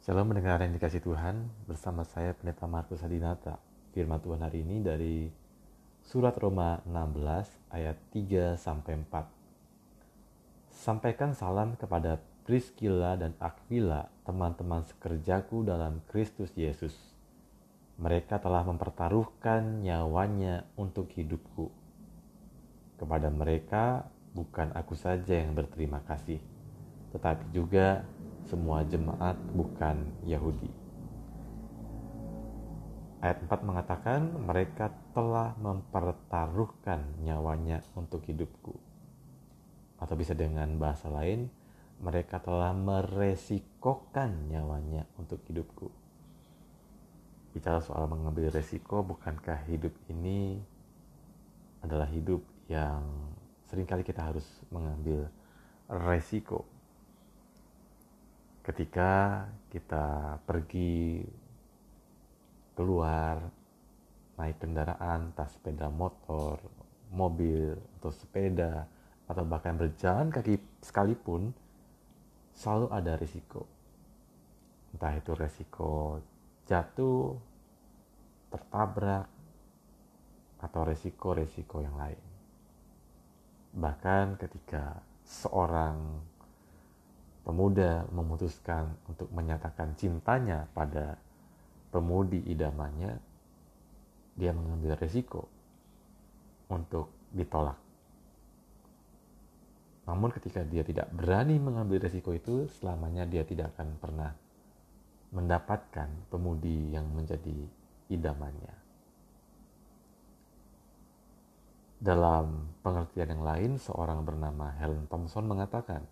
Shalom 0.00 0.32
mendengar 0.32 0.64
yang 0.64 0.72
dikasih 0.72 1.04
Tuhan 1.04 1.52
bersama 1.68 2.08
saya 2.08 2.32
Pendeta 2.32 2.64
Markus 2.64 3.04
Hadinata. 3.04 3.60
Firman 3.92 4.16
Tuhan 4.24 4.40
hari 4.40 4.64
ini 4.64 4.80
dari 4.80 5.28
surat 6.00 6.32
Roma 6.40 6.80
16 6.88 7.68
ayat 7.68 8.00
3 8.08 8.56
sampai 8.56 8.96
4. 8.96 10.72
Sampaikan 10.72 11.36
salam 11.36 11.76
kepada 11.76 12.16
Priscilla 12.48 13.12
dan 13.20 13.36
Aquila, 13.36 14.08
teman-teman 14.24 14.88
sekerjaku 14.88 15.68
dalam 15.68 16.00
Kristus 16.08 16.48
Yesus. 16.56 16.96
Mereka 18.00 18.40
telah 18.40 18.64
mempertaruhkan 18.64 19.84
nyawanya 19.84 20.64
untuk 20.80 21.12
hidupku. 21.12 21.68
Kepada 22.96 23.28
mereka 23.28 24.08
bukan 24.32 24.72
aku 24.72 24.96
saja 24.96 25.44
yang 25.44 25.52
berterima 25.52 26.00
kasih, 26.08 26.40
tetapi 27.12 27.52
juga 27.52 28.00
semua 28.50 28.82
jemaat 28.82 29.38
bukan 29.54 30.10
Yahudi. 30.26 30.66
Ayat 33.22 33.46
4 33.46 33.62
mengatakan 33.62 34.26
mereka 34.42 34.90
telah 35.14 35.54
mempertaruhkan 35.62 37.22
nyawanya 37.22 37.78
untuk 37.94 38.26
hidupku. 38.26 38.74
Atau 40.02 40.18
bisa 40.18 40.34
dengan 40.34 40.66
bahasa 40.82 41.06
lain, 41.06 41.46
mereka 42.02 42.42
telah 42.42 42.74
meresikokan 42.74 44.50
nyawanya 44.50 45.06
untuk 45.14 45.38
hidupku. 45.46 45.86
Bicara 47.54 47.78
soal 47.78 48.10
mengambil 48.10 48.50
resiko, 48.50 49.04
bukankah 49.06 49.62
hidup 49.70 49.94
ini 50.10 50.58
adalah 51.84 52.08
hidup 52.10 52.42
yang 52.66 53.04
sering 53.68 53.86
kali 53.86 54.02
kita 54.02 54.32
harus 54.32 54.48
mengambil 54.72 55.30
resiko 55.86 56.79
ketika 58.70 59.44
kita 59.66 60.38
pergi 60.46 61.26
keluar 62.78 63.42
naik 64.38 64.62
kendaraan, 64.62 65.34
tas 65.34 65.50
sepeda 65.58 65.90
motor, 65.90 66.62
mobil 67.10 67.74
atau 67.98 68.14
sepeda 68.14 68.86
atau 69.26 69.42
bahkan 69.42 69.74
berjalan 69.74 70.30
kaki 70.30 70.62
sekalipun 70.86 71.50
selalu 72.54 72.86
ada 72.94 73.18
risiko. 73.18 73.66
Entah 74.94 75.18
itu 75.18 75.34
resiko 75.34 76.22
jatuh, 76.70 77.34
tertabrak, 78.54 79.26
atau 80.60 80.84
resiko-resiko 80.86 81.82
yang 81.82 81.96
lain. 81.98 82.22
Bahkan 83.74 84.38
ketika 84.38 85.02
seorang 85.24 86.20
pemuda 87.42 88.04
memutuskan 88.12 88.92
untuk 89.08 89.28
menyatakan 89.32 89.96
cintanya 89.96 90.68
pada 90.76 91.16
pemudi 91.90 92.44
idamannya, 92.46 93.18
dia 94.38 94.52
mengambil 94.54 94.96
resiko 94.96 95.48
untuk 96.70 97.10
ditolak. 97.34 97.76
Namun 100.08 100.30
ketika 100.34 100.66
dia 100.66 100.82
tidak 100.82 101.06
berani 101.14 101.60
mengambil 101.62 102.02
resiko 102.02 102.34
itu, 102.34 102.66
selamanya 102.80 103.26
dia 103.26 103.46
tidak 103.46 103.74
akan 103.76 103.88
pernah 104.00 104.30
mendapatkan 105.30 106.10
pemudi 106.26 106.90
yang 106.90 107.06
menjadi 107.14 107.54
idamannya. 108.10 108.74
Dalam 112.00 112.74
pengertian 112.80 113.38
yang 113.38 113.44
lain, 113.44 113.70
seorang 113.76 114.24
bernama 114.24 114.72
Helen 114.80 115.06
Thompson 115.06 115.46
mengatakan, 115.46 116.02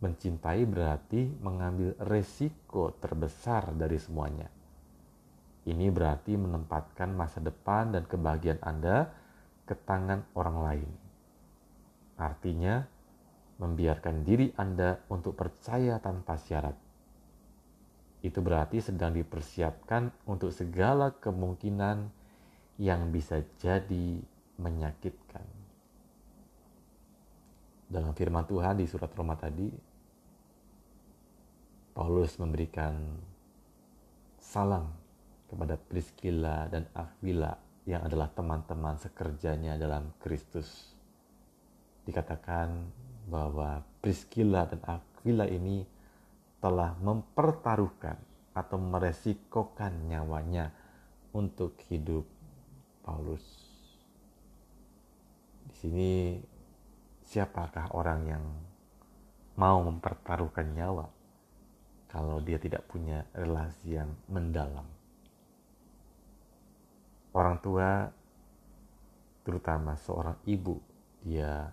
Mencintai 0.00 0.64
berarti 0.64 1.28
mengambil 1.44 1.92
resiko 2.00 2.96
terbesar 2.96 3.76
dari 3.76 4.00
semuanya. 4.00 4.48
Ini 5.68 5.92
berarti 5.92 6.40
menempatkan 6.40 7.12
masa 7.12 7.44
depan 7.44 7.92
dan 7.92 8.08
kebahagiaan 8.08 8.64
Anda 8.64 9.12
ke 9.68 9.76
tangan 9.76 10.24
orang 10.32 10.58
lain. 10.64 10.90
Artinya, 12.16 12.80
membiarkan 13.60 14.24
diri 14.24 14.48
Anda 14.56 15.04
untuk 15.12 15.36
percaya 15.36 16.00
tanpa 16.00 16.40
syarat. 16.40 16.74
Itu 18.24 18.40
berarti 18.40 18.80
sedang 18.80 19.12
dipersiapkan 19.12 20.24
untuk 20.24 20.48
segala 20.48 21.12
kemungkinan 21.12 22.08
yang 22.80 23.12
bisa 23.12 23.44
jadi 23.60 24.20
menyakitkan. 24.56 25.59
Dalam 27.90 28.14
firman 28.14 28.46
Tuhan 28.46 28.78
di 28.78 28.86
surat 28.86 29.10
Roma 29.18 29.34
tadi, 29.34 29.66
Paulus 31.90 32.38
memberikan 32.38 33.18
salam 34.38 34.94
kepada 35.50 35.74
Priscilla 35.74 36.70
dan 36.70 36.86
Aquila 36.94 37.50
yang 37.90 38.06
adalah 38.06 38.30
teman-teman 38.30 38.94
sekerjanya 38.94 39.74
dalam 39.74 40.14
Kristus. 40.22 40.94
Dikatakan 42.06 42.86
bahwa 43.26 43.82
Priscilla 43.98 44.70
dan 44.70 44.78
Aquila 44.86 45.50
ini 45.50 45.82
telah 46.62 46.94
mempertaruhkan 47.02 48.14
atau 48.54 48.78
meresikokan 48.78 50.06
nyawanya 50.06 50.70
untuk 51.34 51.74
hidup 51.90 52.22
Paulus. 53.02 53.42
Di 55.66 55.74
sini 55.74 56.12
siapakah 57.30 57.94
orang 57.94 58.20
yang 58.26 58.44
mau 59.54 59.78
mempertaruhkan 59.86 60.74
nyawa 60.74 61.06
kalau 62.10 62.42
dia 62.42 62.58
tidak 62.58 62.90
punya 62.90 63.22
relasi 63.30 63.94
yang 63.94 64.10
mendalam. 64.26 64.82
Orang 67.30 67.62
tua, 67.62 68.10
terutama 69.46 69.94
seorang 69.94 70.42
ibu, 70.42 70.82
dia 71.22 71.70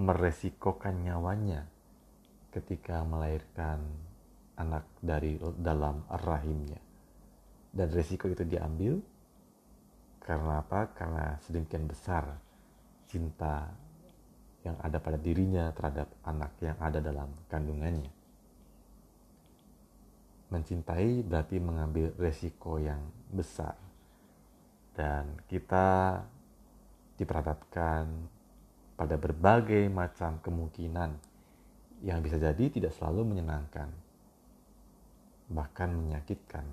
meresikokan 0.00 1.04
nyawanya 1.04 1.68
ketika 2.48 3.04
melahirkan 3.04 3.84
anak 4.56 4.88
dari 5.04 5.36
dalam 5.60 6.08
rahimnya. 6.08 6.80
Dan 7.68 7.92
resiko 7.92 8.32
itu 8.32 8.48
diambil 8.48 8.96
karena 10.24 10.64
apa? 10.64 10.88
Karena 10.96 11.36
sedemikian 11.44 11.84
besar 11.84 12.32
cinta 13.04 13.68
yang 14.60 14.76
ada 14.84 15.00
pada 15.00 15.16
dirinya 15.16 15.72
terhadap 15.72 16.08
anak 16.24 16.52
yang 16.60 16.76
ada 16.76 17.00
dalam 17.00 17.32
kandungannya. 17.48 18.12
Mencintai 20.50 21.24
berarti 21.24 21.56
mengambil 21.62 22.12
resiko 22.20 22.76
yang 22.76 23.00
besar. 23.30 23.78
Dan 24.92 25.38
kita 25.48 26.20
diperhadapkan 27.16 28.04
pada 29.00 29.16
berbagai 29.16 29.88
macam 29.88 30.36
kemungkinan 30.44 31.10
yang 32.04 32.20
bisa 32.20 32.36
jadi 32.36 32.68
tidak 32.68 32.92
selalu 32.96 33.32
menyenangkan, 33.32 33.88
bahkan 35.48 35.88
menyakitkan. 35.88 36.66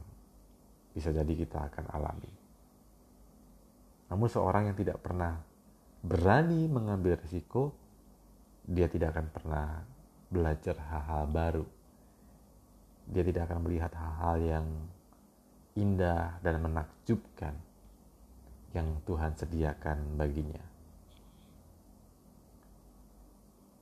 Bisa 0.92 1.14
jadi 1.14 1.30
kita 1.30 1.72
akan 1.72 1.86
alami. 1.94 2.34
Namun 4.10 4.28
seorang 4.28 4.72
yang 4.72 4.78
tidak 4.80 4.98
pernah 5.04 5.40
berani 6.04 6.70
mengambil 6.70 7.18
resiko, 7.18 7.74
dia 8.68 8.92
tidak 8.92 9.16
akan 9.16 9.28
pernah 9.32 9.68
belajar 10.28 10.76
hal-hal 10.76 11.26
baru 11.32 11.66
dia 13.08 13.24
tidak 13.24 13.48
akan 13.48 13.60
melihat 13.64 13.92
hal-hal 13.96 14.36
yang 14.44 14.68
indah 15.80 16.36
dan 16.44 16.60
menakjubkan 16.60 17.56
yang 18.76 19.00
Tuhan 19.08 19.32
sediakan 19.40 20.20
baginya. 20.20 20.64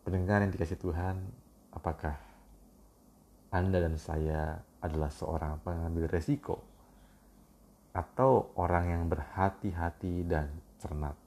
Pendengar 0.06 0.46
yang 0.46 0.54
dikasih 0.54 0.78
Tuhan, 0.78 1.18
apakah 1.74 2.14
Anda 3.50 3.82
dan 3.82 3.98
saya 3.98 4.62
adalah 4.86 5.10
seorang 5.10 5.58
pengambil 5.66 6.06
resiko 6.06 6.62
atau 7.98 8.54
orang 8.62 8.86
yang 8.94 9.04
berhati-hati 9.10 10.22
dan 10.30 10.54
cermat? 10.78 11.25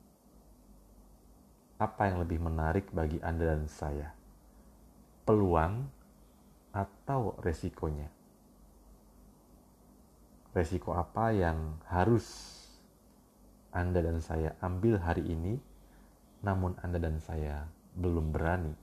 Apa 1.79 2.11
yang 2.11 2.27
lebih 2.27 2.43
menarik 2.43 2.91
bagi 2.91 3.23
Anda 3.23 3.55
dan 3.55 3.71
saya? 3.71 4.11
Peluang 5.23 5.87
atau 6.75 7.39
resikonya. 7.39 8.11
Resiko 10.51 10.99
apa 10.99 11.31
yang 11.31 11.79
harus 11.87 12.27
Anda 13.71 14.03
dan 14.03 14.19
saya 14.19 14.59
ambil 14.59 14.99
hari 14.99 15.23
ini, 15.23 15.55
namun 16.43 16.75
Anda 16.83 16.99
dan 16.99 17.23
saya 17.23 17.71
belum 17.95 18.35
berani? 18.35 18.75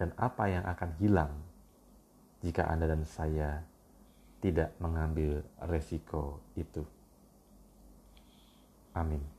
Dan 0.00 0.16
apa 0.16 0.48
yang 0.48 0.64
akan 0.64 0.90
hilang 0.96 1.36
jika 2.40 2.64
Anda 2.64 2.88
dan 2.88 3.04
saya 3.04 3.60
tidak 4.40 4.72
mengambil 4.80 5.44
resiko 5.68 6.40
itu? 6.56 6.80
Amin. 8.96 9.37